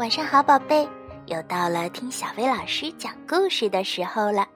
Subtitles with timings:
[0.00, 0.88] 晚上好，宝贝，
[1.26, 4.48] 又到了听小薇老师讲故事的时候了。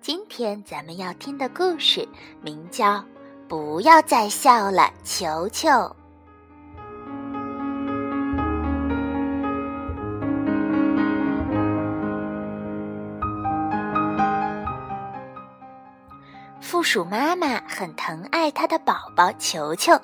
[0.00, 2.04] 今天咱们要听的故事
[2.40, 2.94] 名叫
[3.46, 5.68] 《不要再笑了，球球》。
[16.60, 19.96] 负鼠妈妈很疼爱她的宝宝球球，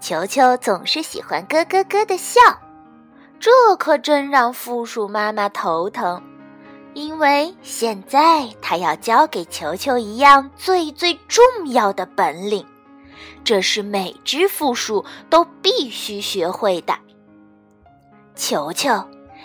[0.00, 2.40] 球球总是喜欢咯咯咯的笑。
[3.40, 6.20] 这可真让负鼠妈妈头疼，
[6.92, 12.66] 因为现在她要教给球球一样最最重要的本领，
[13.44, 16.98] 这是每只负鼠都必须学会的。
[18.34, 19.04] 球球，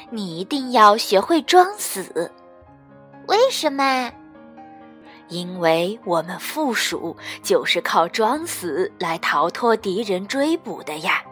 [0.09, 2.31] 你一定要学会装死。
[3.27, 4.11] 为什么？
[5.30, 11.23] 因为我们负鼠就是靠装死来逃脱敌人追捕的呀，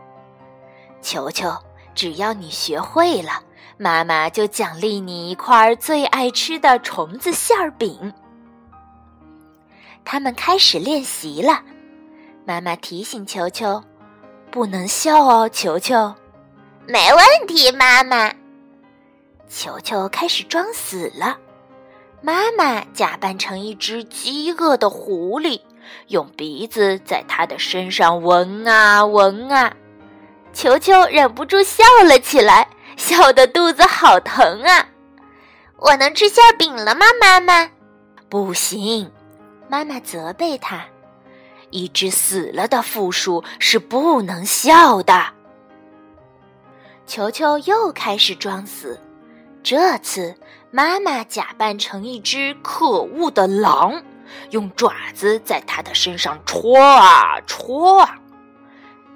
[1.01, 1.51] 球球。
[1.93, 3.41] 只要你学会了，
[3.77, 8.13] 妈妈就奖励你一块最爱吃的虫子馅儿饼。
[10.03, 11.61] 他们开始练习了，
[12.45, 13.83] 妈妈提醒球球
[14.49, 16.13] ：“不能笑哦，球球。
[16.87, 18.33] ”“没问题，妈妈。”
[19.47, 21.37] 球球开始装死了，
[22.21, 25.61] 妈妈假扮成一只饥饿的狐狸，
[26.07, 29.73] 用鼻子在他的身上闻啊闻啊。
[30.53, 34.87] 球球忍不住笑了起来，笑得肚子好疼啊！
[35.77, 37.69] 我能吃馅饼了吗，妈妈？
[38.29, 39.11] 不行，
[39.67, 40.85] 妈妈责备他。
[41.71, 45.27] 一只死了的负鼠是不能笑的。
[47.07, 48.99] 球球又开始装死，
[49.63, 50.35] 这次
[50.69, 54.03] 妈妈假扮成一只可恶的狼，
[54.51, 58.17] 用爪子在他的身上戳啊戳啊。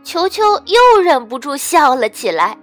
[0.05, 2.55] 球球又忍不住笑了起来，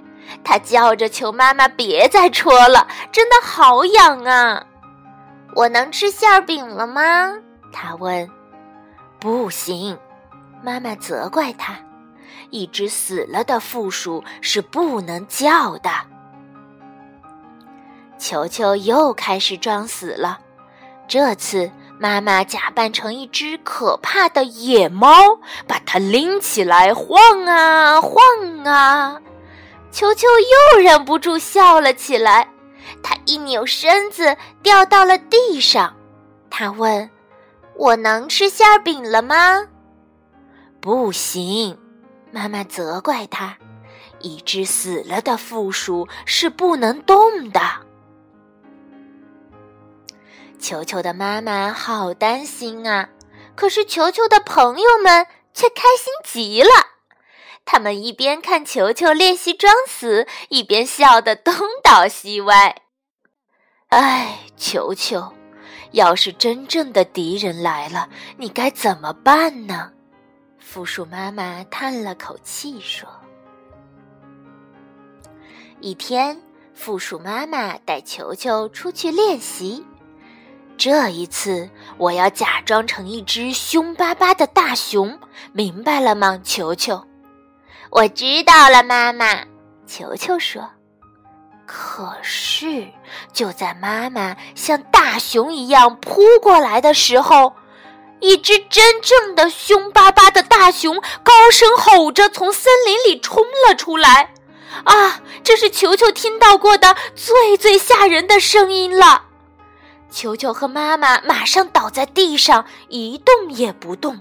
[0.45, 4.65] 他叫着求妈妈别再戳了，真的好痒啊！
[5.57, 7.35] 我能吃馅饼了吗？
[7.73, 8.31] 他问。
[9.19, 9.99] 不行，
[10.63, 11.77] 妈妈责怪他。
[12.51, 15.91] 一只死了的负鼠是不能叫的。
[18.19, 20.39] 球球又开始装死了，
[21.09, 21.71] 这次。
[22.03, 28.19] 妈妈假扮成一只可怕的野猫，把它拎起来晃啊晃
[28.65, 29.21] 啊。
[29.93, 30.27] 球球
[30.75, 32.49] 又忍不住笑了起来，
[33.05, 35.95] 他一扭身子掉到了地上。
[36.51, 37.09] 他问
[37.79, 39.65] ：“我能吃馅饼了吗
[40.83, 41.79] ？”“不行。”
[42.33, 43.57] 妈妈责怪他
[44.19, 47.61] ：“一只死了的负鼠是不能动的。”
[50.63, 53.09] 球球的妈妈好担心啊，
[53.57, 56.71] 可是球球的朋友们却开心极了。
[57.65, 61.53] 他们一边看球球练习装死，一边笑得东
[61.83, 62.77] 倒西歪。
[63.89, 65.33] 哎，球球，
[65.91, 69.91] 要是真正的敌人来了，你该怎么办呢？
[70.59, 73.09] 负鼠妈妈叹了口气说
[75.83, 76.41] ：“一天，
[76.73, 79.85] 负鼠妈妈带球球出去练习。”
[80.77, 85.19] 这一次，我要假装成一只凶巴巴的大熊，
[85.53, 87.05] 明白了吗，球球？
[87.91, 89.27] 我知道了，妈妈。
[89.87, 90.69] 球球说。
[91.67, 92.89] 可是，
[93.33, 97.55] 就在妈妈像大熊一样扑过来的时候，
[98.21, 104.35] 一只真正的凶巴巴的大熊高声吼着从森林里冲了出来。
[104.85, 109.27] 啊，这是球球听到过的最最吓人的声音了。
[110.13, 114.21] 球球和妈妈马上倒在地上，一动也不动。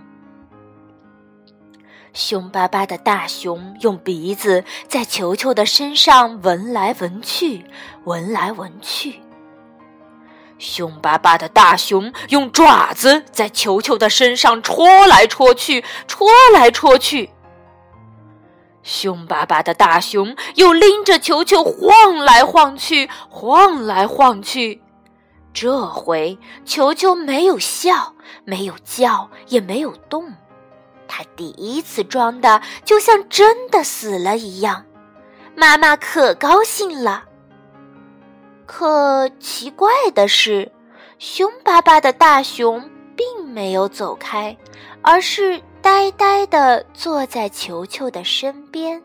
[2.13, 7.65] 凶巴巴的大熊用鼻子在球球的身上闻来闻去，
[8.05, 9.19] 闻来闻去。
[10.57, 17.29] 凶巴巴的大熊用爪子在球球的身上戳来戳去，戳来戳去。
[18.83, 24.81] 凶巴巴的大熊又拎着球球晃来晃去，晃来晃去。
[25.53, 28.13] 这回球球没有笑，
[28.45, 30.33] 没有叫，也没有动。
[31.07, 34.85] 他第一次装的就像真的死了一样，
[35.55, 37.25] 妈妈可高兴了。
[38.65, 40.71] 可奇怪的是，
[41.19, 44.55] 凶巴巴的大熊并没有走开，
[45.01, 49.03] 而是呆呆的坐在球球的身边。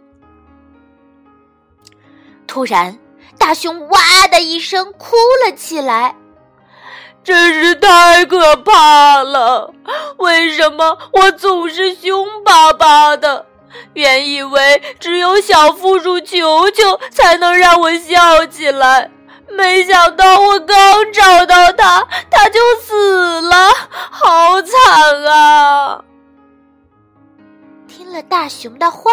[2.47, 2.97] 突然，
[3.37, 3.99] 大熊哇
[4.31, 6.15] 的一声哭了起来。
[7.27, 9.75] 真是太可怕了！
[10.19, 13.45] 为什么我总是凶巴巴的？
[13.95, 19.11] 原以为只有小负鼠球球才能让我笑起来，
[19.49, 26.05] 没想到我刚找到它，它就死了，好惨啊！
[27.89, 29.11] 听了大熊的话，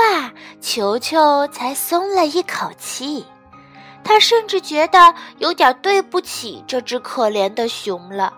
[0.62, 3.26] 球球才松了一口气。
[4.04, 8.34] 他甚至觉得有点对不起这只可怜的熊了。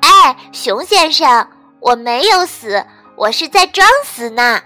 [0.00, 1.48] 哎，熊先生，
[1.80, 2.86] 我没有死，
[3.16, 4.60] 我是在装死呢。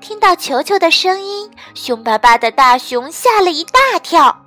[0.00, 4.44] 听到球球的声音，凶巴巴的大熊吓了一大跳。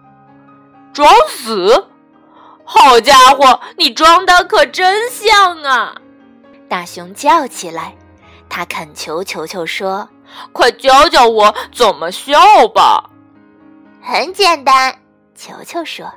[0.93, 1.87] 装死？
[2.63, 5.93] 好家伙，你装的可真像啊！
[6.69, 7.93] 大熊叫起来。
[8.47, 10.07] 他恳求球球说
[10.53, 13.09] ：“快教教我怎么笑吧。”
[14.03, 14.99] 很简单，
[15.35, 16.11] 球球说：“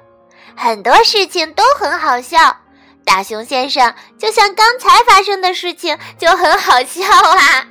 [0.56, 2.56] 很多事情都很好笑。”
[3.04, 7.66] 大熊先生，就像刚才发生的事情就很好笑啊！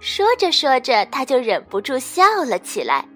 [0.00, 3.06] 说着说着，他就忍不住笑了起来。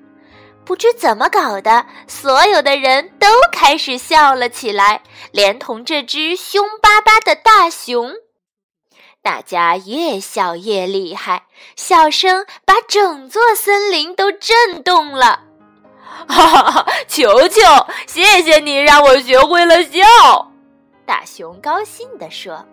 [0.64, 5.02] 不知怎么搞的，所有的人都开始笑了起来，
[5.32, 8.14] 连同这只凶巴巴的大熊。
[9.20, 11.44] 大家越笑越厉害，
[11.76, 15.44] 笑声把整座森林都震动了。
[16.29, 17.61] 哈哈，球球，
[18.06, 20.53] 谢谢你让我学会了笑。
[21.05, 22.64] 大熊高兴地说：“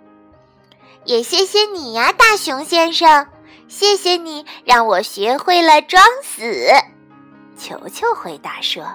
[1.06, 3.28] 也谢谢你呀，大熊先生，
[3.68, 6.68] 谢谢你让我学会了装死。”
[7.58, 8.86] 球球回答说：“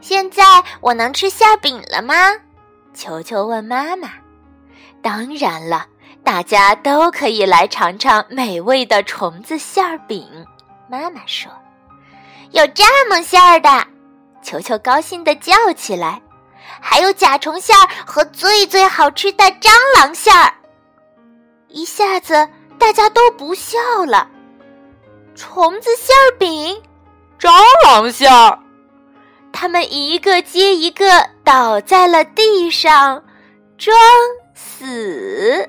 [0.00, 0.42] 现在
[0.80, 2.14] 我能吃馅饼了吗？”
[2.94, 4.10] 球球问妈妈。
[5.02, 5.86] “当然了，
[6.24, 10.26] 大家都可以来尝尝美味的虫子馅饼。”
[10.88, 11.52] 妈妈说
[12.52, 13.68] ：“有蚱蜢馅儿的！”
[14.42, 16.20] 球球高兴地叫起来。
[16.80, 20.52] 还有甲虫馅儿和最最好吃的蟑螂馅儿，
[21.68, 22.48] 一下子
[22.78, 24.28] 大家都不笑了。
[25.34, 26.82] 虫子馅儿饼，
[27.38, 27.50] 蟑
[27.84, 28.58] 螂馅儿，
[29.52, 33.22] 他们一个接一个倒在了地上，
[33.78, 33.96] 装
[34.54, 35.68] 死。